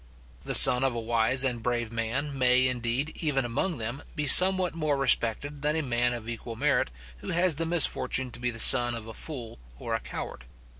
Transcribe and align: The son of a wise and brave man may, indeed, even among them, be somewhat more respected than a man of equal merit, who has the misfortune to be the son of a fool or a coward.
The 0.45 0.55
son 0.55 0.83
of 0.83 0.95
a 0.95 0.99
wise 0.99 1.43
and 1.43 1.61
brave 1.61 1.91
man 1.91 2.35
may, 2.35 2.67
indeed, 2.67 3.15
even 3.21 3.45
among 3.45 3.77
them, 3.77 4.01
be 4.15 4.25
somewhat 4.25 4.73
more 4.73 4.97
respected 4.97 5.61
than 5.61 5.75
a 5.75 5.83
man 5.83 6.11
of 6.13 6.27
equal 6.27 6.55
merit, 6.55 6.89
who 7.17 7.29
has 7.29 7.57
the 7.57 7.67
misfortune 7.67 8.31
to 8.31 8.39
be 8.39 8.49
the 8.49 8.57
son 8.57 8.95
of 8.95 9.05
a 9.05 9.13
fool 9.13 9.59
or 9.77 9.93
a 9.93 9.99
coward. 9.99 10.45